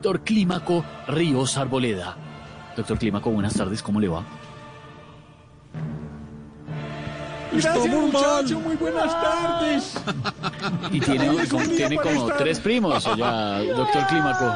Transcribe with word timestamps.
Doctor 0.00 0.22
Clímaco 0.22 0.84
Ríos 1.08 1.56
Arboleda. 1.58 2.16
Doctor 2.76 2.96
Clímaco, 3.00 3.32
buenas 3.32 3.54
tardes, 3.54 3.82
¿cómo 3.82 3.98
le 3.98 4.06
va? 4.06 4.22
Gracias, 7.50 7.88
muchacho, 7.88 8.60
muy 8.60 8.76
buenas 8.76 9.10
tardes. 9.20 9.94
Y 10.92 11.00
tiene, 11.00 11.48
como, 11.48 11.64
tiene 11.64 11.96
como 11.96 12.28
estar- 12.28 12.36
tres 12.36 12.60
primos, 12.60 13.02
ya, 13.16 13.58
doctor 13.74 14.06
Clímaco. 14.06 14.52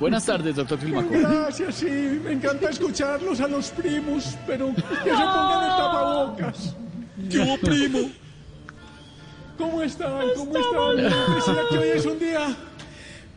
Buenas 0.00 0.24
tardes, 0.24 0.56
doctor 0.56 0.78
Clímaco. 0.78 1.10
Gracias, 1.10 1.74
sí, 1.74 1.90
me 2.24 2.32
encanta 2.32 2.70
escucharlos 2.70 3.38
a 3.42 3.48
los 3.48 3.68
primos, 3.72 4.34
pero 4.46 4.74
que 4.74 4.80
se 4.80 5.10
pongan 5.10 5.62
el 5.64 5.76
tapabocas. 5.76 6.74
¿Qué 7.30 7.38
hubo, 7.40 7.58
primo? 7.58 7.98
¿Cómo 9.58 9.82
están? 9.82 10.20
¿Cómo 10.38 10.56
están? 10.56 10.96
Decía 11.34 11.62
que 11.68 11.78
hoy 11.80 11.88
es 11.88 12.06
un 12.06 12.18
día 12.18 12.46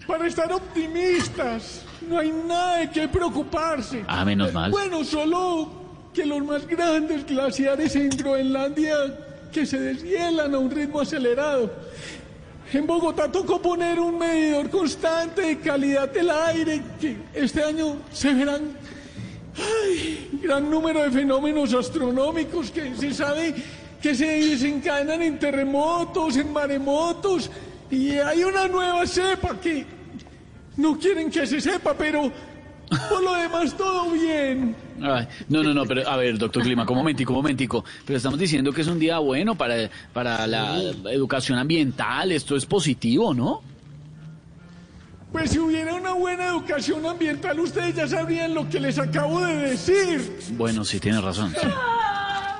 para 0.09 0.25
estar 0.25 0.51
optimistas. 0.51 1.83
No 2.01 2.17
hay 2.17 2.31
nada 2.31 2.77
de 2.77 2.89
qué 2.89 3.07
preocuparse. 3.07 4.03
Ah, 4.07 4.25
menos 4.25 4.51
mal. 4.51 4.71
Bueno, 4.71 5.03
solo 5.03 5.69
que 6.11 6.25
los 6.25 6.43
más 6.43 6.65
grandes 6.65 7.27
glaciares 7.27 7.95
en 7.95 8.09
Groenlandia 8.09 8.95
que 9.51 9.67
se 9.67 9.79
deshielan 9.79 10.55
a 10.55 10.57
un 10.57 10.71
ritmo 10.71 11.01
acelerado. 11.01 11.71
En 12.73 12.87
Bogotá 12.87 13.31
tocó 13.31 13.61
poner 13.61 13.99
un 13.99 14.17
medidor 14.17 14.71
constante 14.71 15.43
de 15.43 15.59
calidad 15.59 16.09
del 16.09 16.31
aire, 16.31 16.81
que 16.99 17.15
este 17.35 17.63
año 17.63 17.97
se 18.11 18.33
verán 18.33 18.75
ay, 19.57 20.39
gran 20.41 20.71
número 20.71 21.03
de 21.03 21.11
fenómenos 21.11 21.71
astronómicos 21.73 22.71
que 22.71 22.95
se 22.95 23.13
sabe 23.13 23.53
que 24.01 24.15
se 24.15 24.25
desencadenan 24.25 25.21
en 25.21 25.37
terremotos, 25.37 26.37
en 26.37 26.51
maremotos, 26.53 27.51
y 27.91 28.11
hay 28.11 28.43
una 28.43 28.67
nueva 28.67 29.05
cepa 29.05 29.59
que 29.59 29.98
no 30.79 30.97
quieren 30.97 31.29
que 31.29 31.45
se 31.45 31.59
sepa, 31.61 31.93
pero 31.93 32.31
por 33.09 33.23
lo 33.23 33.33
demás 33.33 33.75
todo 33.75 34.11
bien. 34.11 34.75
Ay, 35.01 35.27
no, 35.47 35.61
no, 35.61 35.73
no, 35.73 35.85
pero 35.85 36.07
a 36.07 36.15
ver, 36.17 36.37
doctor 36.37 36.63
Clímaco, 36.63 36.93
un 36.93 36.99
momentico, 36.99 37.33
un 37.33 37.39
momentico. 37.39 37.83
Pero 38.05 38.17
estamos 38.17 38.39
diciendo 38.39 38.71
que 38.71 38.81
es 38.81 38.87
un 38.87 38.97
día 38.97 39.19
bueno 39.19 39.55
para, 39.55 39.89
para 40.13 40.47
la 40.47 40.79
educación 41.11 41.59
ambiental, 41.59 42.31
esto 42.31 42.55
es 42.55 42.65
positivo, 42.65 43.33
¿no? 43.33 43.61
Pues 45.31 45.51
si 45.51 45.59
hubiera 45.59 45.93
una 45.93 46.13
buena 46.13 46.47
educación 46.47 47.05
ambiental, 47.05 47.59
ustedes 47.59 47.95
ya 47.95 48.07
sabrían 48.07 48.55
lo 48.55 48.67
que 48.67 48.79
les 48.79 48.97
acabo 48.97 49.41
de 49.41 49.55
decir. 49.55 50.39
Bueno, 50.57 50.83
sí, 50.83 50.99
tiene 50.99 51.21
razón. 51.21 51.53
sí. 51.59 51.67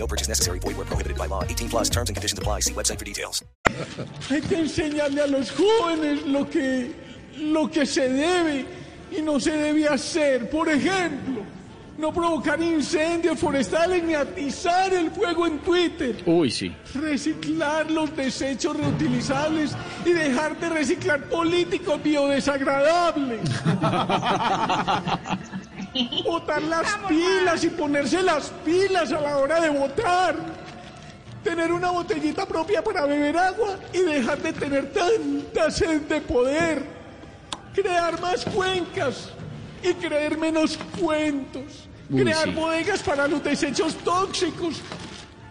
No 0.00 0.06
purchase 0.06 0.28
necessary. 0.28 0.58
Void 0.60 0.78
where 0.78 0.86
prohibited 0.86 1.18
by 1.18 1.26
law. 1.26 1.44
18 1.44 1.68
plus 1.68 1.90
terms 1.90 2.08
and 2.08 2.16
conditions 2.16 2.38
apply. 2.38 2.60
See 2.60 2.72
website 2.72 2.98
for 2.98 3.04
details. 3.04 3.44
Hay 4.30 4.40
que 4.40 4.56
enseñarle 4.56 5.20
a 5.20 5.26
los 5.26 5.50
jóvenes 5.50 6.26
lo 6.26 6.48
que, 6.48 6.94
lo 7.36 7.68
que 7.68 7.84
se 7.84 8.08
debe 8.08 8.64
y 9.12 9.20
no 9.20 9.38
se 9.38 9.52
debe 9.52 9.86
hacer. 9.86 10.48
Por 10.48 10.70
ejemplo, 10.70 11.42
no 11.98 12.14
provocar 12.14 12.62
incendios 12.62 13.38
forestales 13.38 14.02
ni 14.02 14.14
atizar 14.14 14.90
el 14.94 15.10
fuego 15.10 15.46
en 15.46 15.58
Twitter. 15.58 16.16
Uy, 16.24 16.50
sí. 16.50 16.74
Reciclar 16.94 17.90
los 17.90 18.16
desechos 18.16 18.74
reutilizables 18.74 19.76
y 20.06 20.12
dejar 20.12 20.58
de 20.58 20.70
reciclar 20.70 21.24
políticos 21.24 22.02
biodesagradables. 22.02 23.42
Botar 26.24 26.62
las 26.62 26.96
pilas 27.08 27.64
y 27.64 27.70
ponerse 27.70 28.22
las 28.22 28.50
pilas 28.64 29.12
a 29.12 29.20
la 29.20 29.38
hora 29.38 29.60
de 29.60 29.70
votar. 29.70 30.36
Tener 31.42 31.72
una 31.72 31.90
botellita 31.90 32.46
propia 32.46 32.82
para 32.82 33.06
beber 33.06 33.36
agua 33.36 33.76
y 33.92 33.98
dejar 33.98 34.38
de 34.38 34.52
tener 34.52 34.92
tanta 34.92 35.70
sed 35.70 36.02
de 36.02 36.20
poder. 36.20 36.84
Crear 37.74 38.20
más 38.20 38.44
cuencas 38.44 39.30
y 39.82 39.94
creer 39.94 40.38
menos 40.38 40.78
cuentos. 41.00 41.88
Uy, 42.08 42.22
Crear 42.22 42.44
sí. 42.44 42.54
bodegas 42.54 43.02
para 43.02 43.26
los 43.26 43.42
desechos 43.42 43.94
tóxicos 43.96 44.80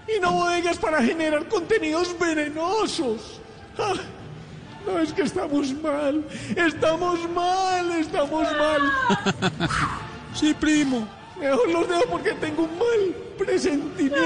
y 0.08 0.20
no 0.20 0.34
bodegas 0.34 0.78
para 0.78 1.02
generar 1.02 1.48
contenidos 1.48 2.18
venenosos. 2.18 3.42
Ah, 3.78 3.94
no 4.86 5.00
es 5.00 5.12
que 5.12 5.24
estamos 5.24 5.74
mal, 5.74 6.24
estamos 6.56 7.30
mal, 7.30 7.92
estamos 7.92 8.48
mal. 8.58 8.82
Sí, 10.34 10.54
primo. 10.54 11.08
Mejor 11.40 11.70
los 11.72 11.88
dejo 11.88 12.04
porque 12.12 12.32
tengo 12.34 12.64
un 12.64 12.78
mal 12.78 13.16
presentimiento 13.38 14.20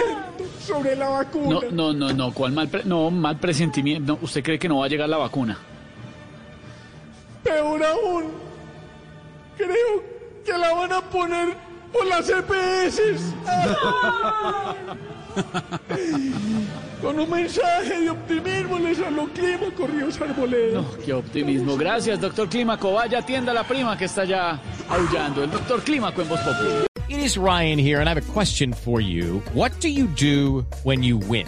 sobre 0.59 0.95
la 0.95 1.09
vacuna. 1.09 1.59
No, 1.71 1.71
no, 1.71 1.93
no, 1.93 2.13
no, 2.13 2.33
¿cuál 2.33 2.51
mal, 2.53 2.67
pre- 2.67 2.83
no, 2.85 3.11
mal 3.11 3.37
presentimiento? 3.39 4.13
No, 4.13 4.19
¿Usted 4.21 4.43
cree 4.43 4.57
que 4.57 4.67
no 4.67 4.79
va 4.79 4.85
a 4.85 4.89
llegar 4.89 5.07
la 5.07 5.17
vacuna? 5.17 5.57
Peor 7.43 7.83
aún, 7.83 8.25
creo 9.57 10.03
que 10.45 10.57
la 10.57 10.73
van 10.73 10.93
a 10.93 11.01
poner 11.01 11.55
por 11.93 12.05
las 12.07 12.27
EPS. 12.29 12.99
Con 17.01 17.19
un 17.19 17.29
mensaje 17.29 18.01
de 18.01 18.09
optimismo 18.09 18.79
les 18.79 18.99
habló 18.99 19.27
Clima 19.33 19.73
Corrios 19.75 20.19
Arboleda. 20.19 20.81
No, 20.81 20.97
qué 21.05 21.13
optimismo. 21.13 21.77
Gracias, 21.77 22.19
doctor 22.19 22.49
Clímaco. 22.49 22.93
Vaya, 22.93 23.19
atienda 23.19 23.51
a 23.51 23.55
la 23.55 23.63
prima 23.63 23.97
que 23.97 24.05
está 24.05 24.25
ya 24.25 24.59
aullando. 24.89 25.43
El 25.43 25.51
doctor 25.51 25.81
Clímaco 25.83 26.21
en 26.21 26.29
Voz. 26.29 26.39
It 27.09 27.19
is 27.19 27.37
Ryan 27.37 27.77
here, 27.77 27.99
and 27.99 28.09
I 28.09 28.13
have 28.13 28.17
a 28.17 28.33
question 28.33 28.73
for 28.73 28.99
you. 28.99 29.41
What 29.53 29.71
do 29.81 29.89
you 29.89 30.07
do 30.07 30.65
when 30.83 31.03
you 31.03 31.17
win? 31.17 31.47